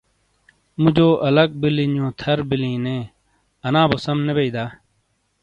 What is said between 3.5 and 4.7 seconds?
انا بو سَم نے بئیی دا؟